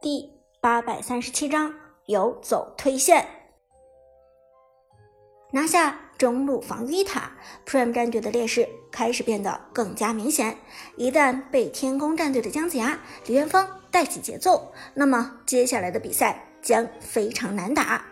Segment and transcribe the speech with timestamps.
[0.00, 3.26] 第八百三十七章游走推线，
[5.52, 7.32] 拿下中路防御塔
[7.66, 10.58] ，Prime 战队的劣势开始变得更加明显。
[10.96, 18.04] 一旦被天宫战队的姜子牙、李元芳带起节奏，那么接下来的比赛将非常难打。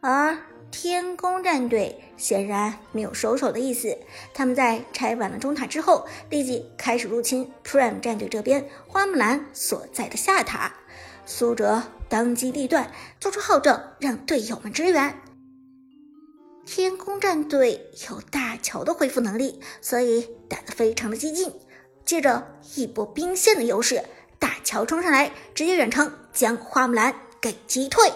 [0.00, 0.38] 而
[0.70, 3.98] 天宫战队显然没有收手的意思，
[4.32, 10.72] 他们在拆完了中塔之后，立即开始入侵 Prime 战队这边花木兰所在的下塔。
[11.26, 15.20] 苏哲当机立断，做出号召，让队友们支援。
[16.64, 21.52] 天宫战队有大乔的恢复能力，所以打得非常的激进。
[22.04, 24.04] 借着一波兵线的优势，
[24.38, 28.10] 大乔冲上来，直接远程将花木兰给击退。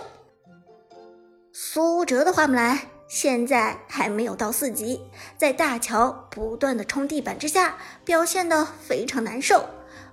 [1.57, 2.77] 苏哲的花木兰
[3.07, 5.01] 现在还没有到四级，
[5.39, 9.65] 在大乔不断的冲地板之下，表现的非常难受，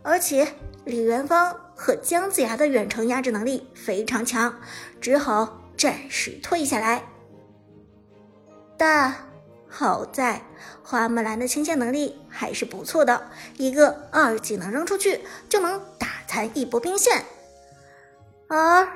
[0.04, 0.54] 而且
[0.86, 1.60] 李元芳。
[1.76, 4.54] 和姜子牙的远程压制能力非常强，
[5.00, 7.02] 只好暂时退下来。
[8.78, 9.12] 但
[9.68, 10.44] 好在
[10.84, 17.26] 花木兰的清线能力还是不错的，一个二技能扔出去就能打残一波兵线。
[18.48, 18.88] 而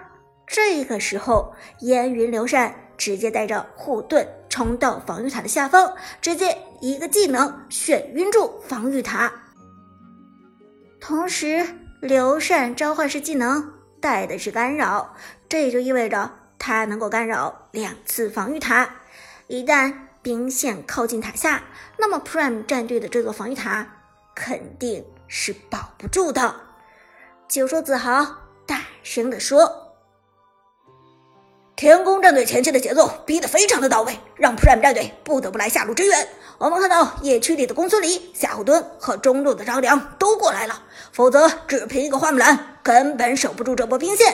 [0.47, 9.31] 这个时候，烟云流扇直接带着护盾冲到防御塔的下方，直接一个技能眩晕住防御塔，
[10.99, 11.66] 同时。
[12.01, 15.16] 流扇召唤师技能带的是干扰，
[15.49, 16.29] 这也就意味着
[16.59, 18.88] 它能够干扰两次防御塔。
[19.47, 21.63] 一旦兵线靠近塔下，
[21.97, 23.88] 那么 Prime 战队的这座防御塔
[24.35, 26.53] 肯定是保不住的。
[27.47, 28.23] 九叔子豪
[28.67, 29.84] 大声地说。
[31.76, 36.28] 天宫战队前期的节奏逼得非常的到位，让 Prime 战队不得不来下路支援。
[36.58, 44.34] 我们看到野区里的公孙离、夏侯惇和中路的张良都过来了，否则只凭一个花木兰根本守不住这波兵线。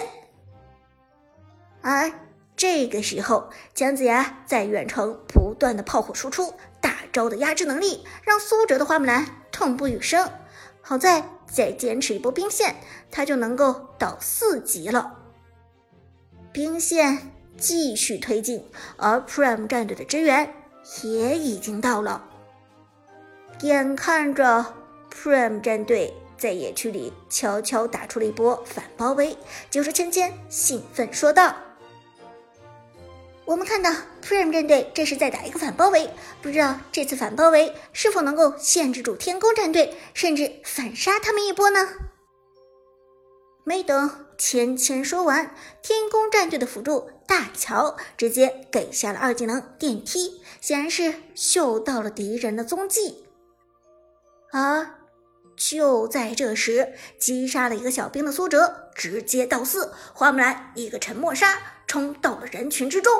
[1.82, 2.12] 而
[2.56, 10.30] 这个时候，姜子牙在远程不断的炮火输出，大招的压制能力让苏哲的花木兰痛不欲生。
[10.84, 12.76] 好在再坚持一波兵线，
[13.10, 15.21] 他就能够到四级了。
[16.54, 18.66] 兵线继续推进，
[18.98, 20.54] 而 Prime 战队的支援
[21.04, 22.28] 也已经到了。
[23.62, 24.66] 眼看着
[25.14, 29.38] Prime 战队在野区里悄悄打出了一波反包围，
[29.70, 31.56] 九叔芊芊兴奋说道
[33.46, 33.90] ：“我们看到
[34.22, 36.10] Prime 战队这是在打一个反包围，
[36.42, 41.88] 不知道这次反包围是否能够限制住天宫战队，甚至反杀他们一波呢？”
[43.64, 44.26] 没等。
[44.38, 53.28] 芊芊说完，天宫战队的辅助大乔直接给下了二技能电梯，显然是嗅到了敌人的踪迹。
[54.52, 54.96] 而
[55.56, 63.14] 就在这时，击杀了一个小兵的苏哲直接到四，花木兰一个沉默杀冲到了人群之中。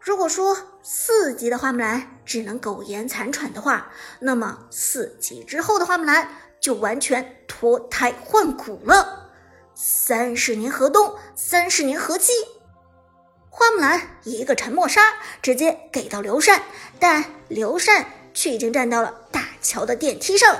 [0.00, 9.27] 如果说四级的花木兰只能苟延残喘的话，那么四级之后的花木兰就完全脱胎换骨了。
[9.80, 12.32] 三十年河东，三十年河西。
[13.48, 16.60] 花木兰一个沉默杀，直接给到刘禅，
[16.98, 20.56] 但刘禅却已经站到了大乔的电梯上。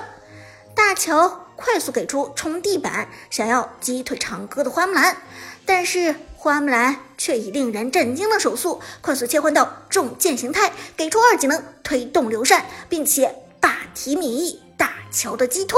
[0.73, 5.17] 大乔快速给出冲地板，想要击退长歌的花木兰，
[5.65, 15.77] 但是花木兰却以令人震惊的手速快速切换到重剑形态，给出二技能推动刘禅，并且大提米大乔的击退。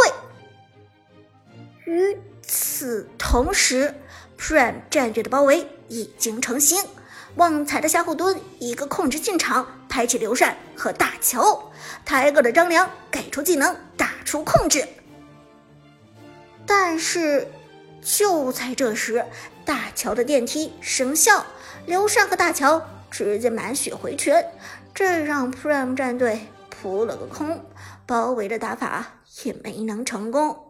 [1.85, 2.15] 与
[2.53, 3.95] 此同时
[4.37, 6.83] ，Prime 战队的包围已经成型。
[7.37, 11.71] 旺财的夏侯惇一个控制进场，拍起刘禅和大乔。
[12.03, 14.85] 抬个的张良给出技能，打出控制。
[16.65, 17.47] 但是
[18.01, 19.25] 就在这时，
[19.63, 21.45] 大乔的电梯生效，
[21.85, 24.45] 刘禅和大乔直接满血回拳，
[24.93, 27.63] 这让 Prime 战队扑了个空，
[28.05, 30.67] 包围的打法也没能成功。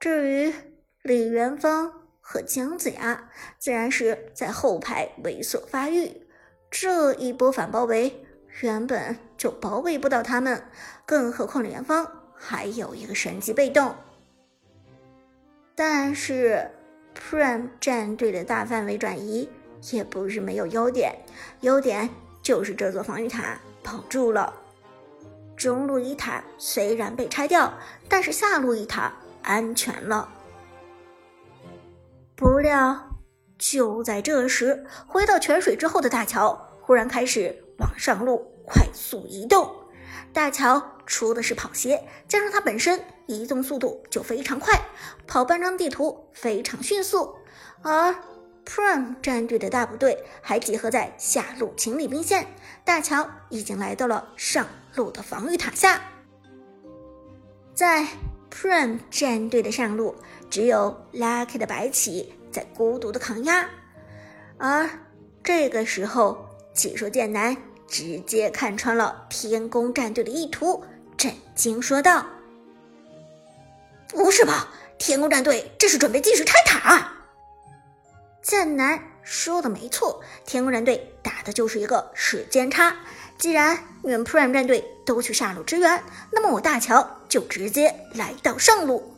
[0.00, 0.54] 至于，
[1.02, 1.90] 李元芳
[2.20, 6.26] 和姜子牙自然是在后排猥琐发育，
[6.70, 8.22] 这一波反包围
[8.60, 10.62] 原本就包围不到他们，
[11.06, 13.94] 更何况李元芳还有一个神级被动。
[15.74, 16.70] 但是
[17.14, 19.48] Prime 战队的大范围转移
[19.90, 21.16] 也不是没有优点，
[21.62, 22.10] 优点
[22.42, 24.52] 就是这座防御塔保住了。
[25.56, 27.72] 中路一塔虽然被拆掉，
[28.06, 29.10] 但是下路一塔
[29.42, 30.30] 安全了。
[32.40, 33.18] 不料，
[33.58, 39.70] 就在这时，回到泉水之后的大乔忽然开始往上路快速移动。
[40.32, 44.80] 大乔出的是跑鞋，加上他本身移动速度就非常快，
[45.26, 47.36] 跑半张地图非常迅速。
[47.82, 48.14] 而
[48.64, 52.46] Prime 战队的大部队还集合在下路清理兵线，
[52.86, 56.00] 大乔已经来到了上路的防御塔下。
[57.74, 58.06] 在
[58.50, 60.14] Prime 战队的上路，
[60.50, 63.68] 只有 Lucky 的白起在孤独的抗压，
[64.58, 64.90] 而
[65.42, 67.56] 这个时候，解说剑南
[67.88, 70.84] 直接看穿了天宫战队的意图，
[71.16, 72.26] 震惊说道
[74.10, 74.68] ：“不是吧？
[74.98, 77.12] 天宫战队这是准备继续拆塔？”
[78.42, 82.96] 剑南说的没错，天宫战队打的就是一个时间差。
[83.38, 89.14] 既然你们 Prime 战队都去下路支援，那么我大乔就直接来到上路，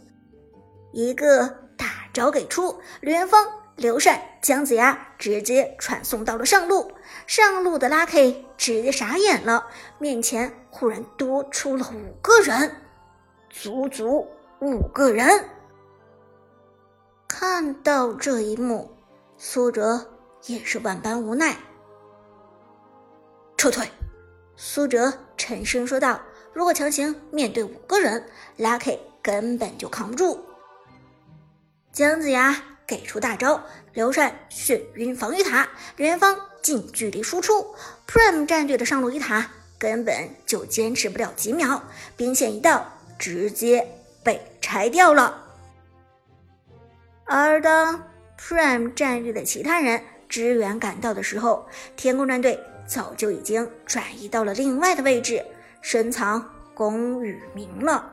[0.92, 3.44] 一个大招给出，刘元芳、
[3.76, 6.92] 刘禅、姜子牙直接传送到了上路。
[7.26, 9.66] 上路的 Lucky 直接傻眼了，
[9.98, 12.76] 面前忽然多出了五个人，
[13.50, 14.28] 足足
[14.60, 15.48] 五个人。
[17.26, 18.88] 看到这一幕，
[19.44, 20.06] 苏哲
[20.46, 21.56] 也是万般无奈，
[23.56, 23.90] 撤退。
[24.56, 26.20] 苏哲沉声说道
[26.54, 28.24] ：“如果强行面对五个人
[28.56, 30.40] ，Lucky 根本就扛不住。”
[31.92, 32.56] 姜子牙
[32.86, 33.60] 给出大招，
[33.92, 37.74] 刘禅眩晕防御塔，元芳近距离输出
[38.06, 41.82] ，Prime 战队的上路一塔根本就坚持不了几秒，
[42.16, 42.86] 兵线一到，
[43.18, 43.84] 直接
[44.22, 45.42] 被拆掉了。
[47.24, 48.04] 而当
[48.42, 51.66] Prime 战队的其他人支援赶到的时候，
[51.96, 52.58] 天宫战队。
[52.84, 55.42] 早就已经转移到了另外的位置，
[55.80, 58.12] 深藏功与名了。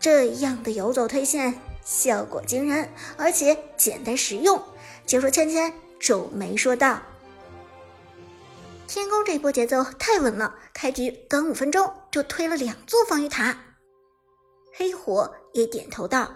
[0.00, 1.54] 这样的游走推线
[1.84, 4.60] 效果惊人，而且简单实用。
[5.04, 6.98] 解说芊芊皱眉说道
[8.88, 13.56] ：“天宫这波节奏太稳了，开局刚五分钟就推了两座防御塔。”
[14.74, 16.28] 黑火也点头道：“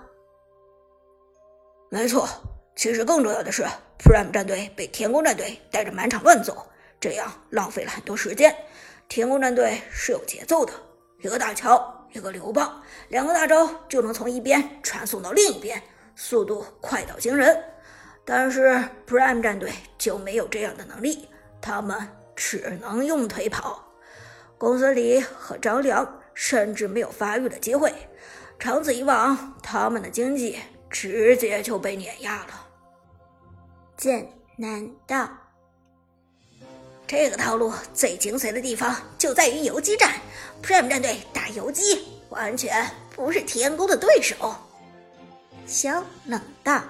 [1.90, 2.28] 没错，
[2.76, 3.64] 其实更重要的是
[3.98, 6.66] ，Prime 战队被天宫战队带着满场乱走。”
[7.00, 8.54] 这样浪费了很多时间。
[9.08, 10.72] 天宫战队是有节奏的，
[11.22, 15.82] 一个大乔，一个刘邦，两个大招就能从一边传送到另一边，
[16.14, 17.64] 速度快到惊人。
[18.24, 21.26] 但是 Prime 战队就没有这样的能力，
[21.62, 21.96] 他们
[22.36, 23.82] 只能用腿跑。
[24.58, 27.90] 公孙离和张良甚至没有发育的机会，
[28.58, 30.58] 长此以往，他们的经济
[30.90, 32.66] 直接就被碾压了。
[33.96, 35.28] 剑南道。
[37.06, 40.14] 这个套路最精髓的地方就在于游击战
[40.62, 44.54] ，Prime 战队打游击完全不是天宫的对手。
[45.66, 46.82] 小冷道：“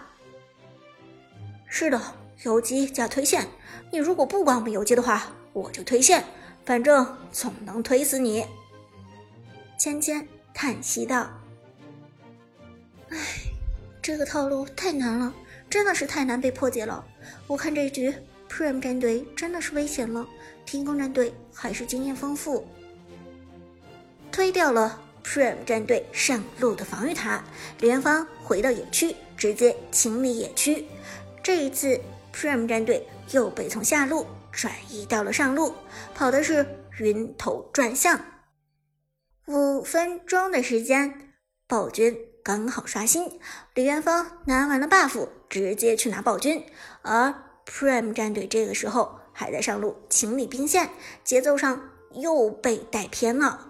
[1.67, 1.99] 是的，
[2.43, 3.49] 游击加推线。
[3.91, 6.23] 你如果不管我们游击的话，我就推线，
[6.67, 8.47] 反正总能推死你。”
[9.81, 11.31] 芊芊叹息道
[13.09, 13.17] ：“唉，
[14.11, 15.33] 这个套路太难了，
[15.71, 17.07] 真的是太难被破解了。
[17.47, 18.13] 我看这局。”
[18.51, 20.27] Prime 战队真的是危险了，
[20.67, 22.67] 天空战队还是经验丰富，
[24.33, 27.45] 推掉了 Prime 战队上路的防御塔，
[27.79, 30.85] 李元芳回到野区直接清理野区。
[31.45, 32.01] 这一次
[32.35, 35.73] Prime 战队又被从下路转移到了上路，
[36.13, 36.67] 跑的是
[36.99, 38.21] 晕头转向。
[39.47, 41.33] 五分钟的时间，
[41.69, 43.41] 暴君刚好刷新，
[43.75, 46.65] 李元芳拿完了 buff，直接去拿暴君，
[47.03, 47.35] 而。
[47.67, 50.91] Prime 战队这个时候还在上路清理兵线，
[51.23, 51.81] 节奏上
[52.15, 53.69] 又被带偏了。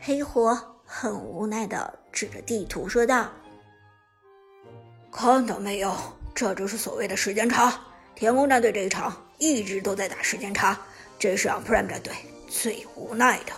[0.00, 3.30] 黑火很无奈的指着地图说道
[5.12, 5.94] ：“看到没有，
[6.34, 7.78] 这就是所谓的时间差。
[8.14, 10.78] 天空战队这一场一直都在打时间差，
[11.18, 12.14] 这是让 Prime 战队
[12.48, 13.52] 最无奈的。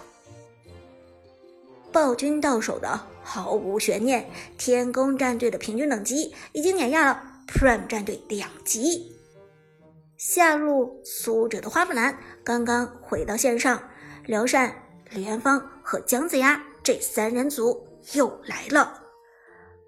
[1.93, 9.17] 暴君到手的毫无悬念，天宫战队的平均等级已经碾压了 Prime 战队两级。”
[10.17, 13.81] 下路苏哲的花木兰刚刚回到线上，
[14.25, 14.75] 刘禅、
[15.11, 19.01] 李元芳和姜子牙这三人组又来了。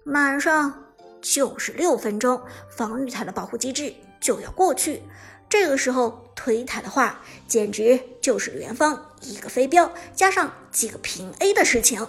[0.03, 5.03] 马上就是六分钟，防御塔的保护机制就要过去。
[5.51, 12.07] 这个时候推塔的话，简直就是元芳一个飞镖加上几个平 A 的事情。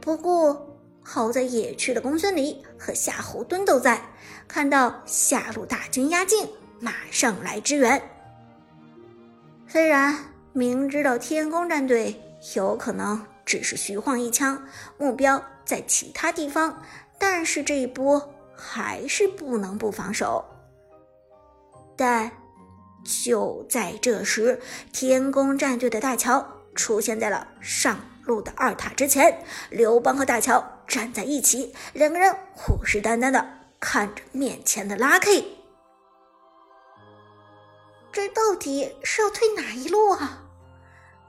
[0.00, 0.70] 不过。
[1.06, 4.02] 好在野区的公孙离和夏侯惇都在，
[4.48, 6.48] 看到下路大军压境，
[6.80, 8.00] 马上来支援。
[9.68, 10.16] 虽然
[10.54, 12.18] 明知道天宫战队
[12.56, 16.82] 有可能只是虚晃一枪，目标在其他地方，
[17.18, 20.42] 但是这一波还是不能不防守。
[21.96, 22.30] 但
[23.04, 24.60] 就在这时，
[24.92, 30.70] 天宫战队的大乔出现在了上路的二塔之前，刘邦和大乔。
[30.86, 33.48] 站在一起，两个人虎视眈眈的
[33.80, 35.42] 看着面前的 Lucky，
[38.12, 40.42] 这到底是要退哪一路啊？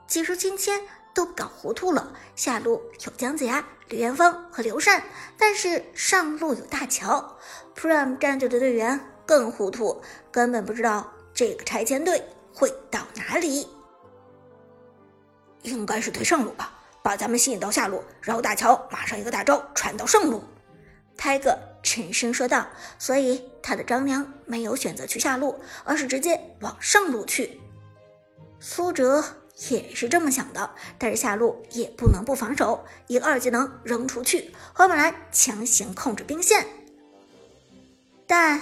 [0.06, 0.82] 急如今天
[1.14, 2.12] 都搞糊涂了。
[2.34, 5.02] 下路有姜子牙、李元芳和刘禅，
[5.38, 7.38] 但是上路有大乔
[7.74, 12.22] ，Prime 战队的队员更糊涂，根本不知道这个拆迁队
[12.54, 13.66] 会到哪里。
[15.62, 20.42] 应该是退上路吧，把咱们吸引到下路，然后大乔马上一个大招传到上路。
[21.16, 22.66] 泰哥沉声说道
[23.00, 27.60] ：“所以他的张良没有选择去下路，而是直接往上路去。”
[28.60, 29.24] 苏哲
[29.70, 36.66] 也是这么想的，但是下路也不能不防守，一个二技能扔出去，花木兰强行控制兵线。
[38.26, 38.60] 但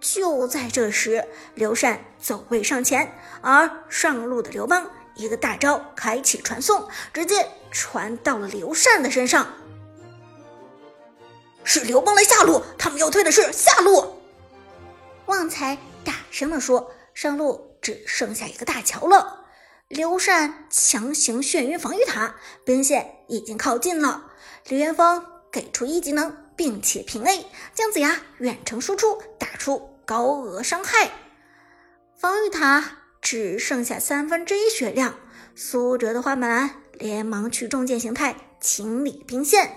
[0.00, 9.46] 就在这时，刘禅走位上前，而上路的刘邦一个大招开启传送，直接传到了刘禅的身上。
[11.62, 14.16] 是刘邦来下路，他们要推的是下路。
[15.26, 19.44] 旺财大声地说：“上路只剩下一个大桥了。”
[19.86, 24.30] 刘禅强行眩晕防御塔，兵线已经靠近了。
[24.68, 31.08] 李元芳给出一技能，并且平 A，姜子牙远程输出，打出高额伤害。
[32.16, 35.14] 防御塔只剩下三分之一血量，
[35.54, 39.70] 苏哲的花木兰连忙去重剑形态清理兵线。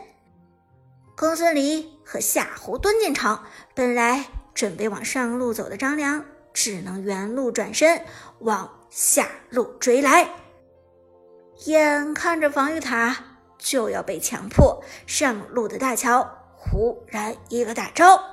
[1.15, 3.43] 公孙离和夏侯惇进场，
[3.75, 4.25] 本来
[4.55, 8.01] 准备往上路走的张良，只能原路转身
[8.39, 10.27] 往下路追来。
[11.65, 13.15] 眼看着防御塔
[13.59, 18.32] 就要被强迫，上路的大乔忽然一个大招，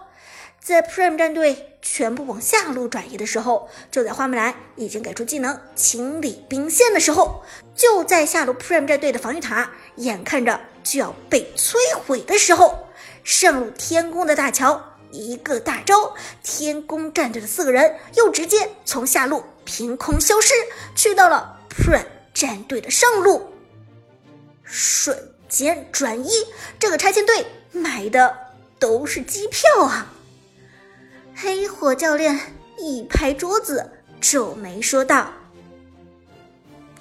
[0.62, 7.43] 在 Prime 战队全部往下路转移的时候，就在花木兰已经给出技能清理兵线的时候，
[7.75, 10.61] 就在下路 Prime 战队的防御塔眼看着。
[10.83, 11.75] 就要被摧
[12.07, 12.88] 毁的时候，
[13.23, 20.55] 上路天宫的大乔一个大招，天宫战队的四个人又直接从下路凭空消失，
[20.97, 23.52] 去到了 Prime 战队的上路，
[24.64, 26.31] 瞬间转移。
[26.79, 28.35] 这个拆迁队买的
[28.79, 30.11] 都是机票啊！
[31.43, 32.39] 黑火教练
[32.77, 35.33] 一拍桌子，皱眉说道：“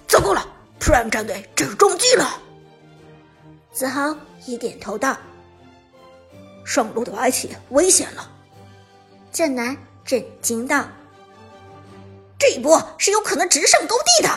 [0.07, 0.47] 糟糕了
[0.79, 2.41] ，Prime 战队这是中计了。”
[3.73, 4.15] 子豪
[4.45, 5.17] 也点头道
[6.65, 8.31] ：“上路的白起危险了。”
[9.29, 10.87] 剑南震惊道
[12.39, 14.29] ：“这一波是有可能直上高地的。”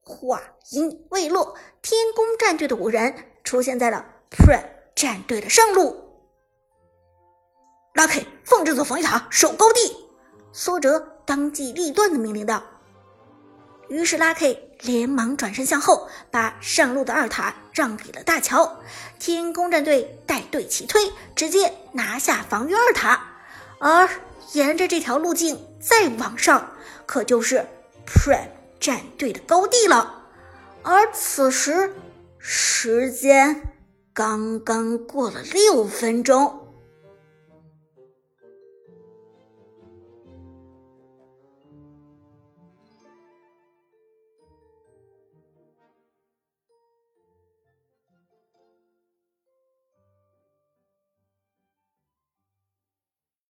[0.00, 3.14] 话音未落，天宫战队的五人
[3.44, 4.64] 出现在了 Prime
[4.94, 6.11] 战队的上路。
[7.94, 9.96] 拉 K，放这座防御塔守高地。
[10.52, 12.62] 苏哲当机立断的命令道。
[13.88, 18.80] 于是拉 K 连忙转身向后，把上路的二塔让给了大乔。
[19.18, 23.28] 天宫战队带队起推，直接拿下防御二塔。
[23.78, 24.08] 而
[24.52, 26.72] 沿着这条路径再往上，
[27.04, 27.66] 可就是
[28.06, 28.48] Prime
[28.80, 30.24] 战队的高地了。
[30.82, 31.94] 而此时，
[32.38, 33.74] 时间
[34.14, 36.61] 刚刚过了六分钟。